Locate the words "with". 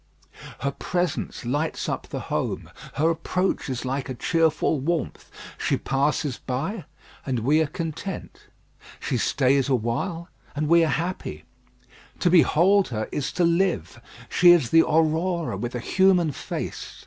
15.55-15.75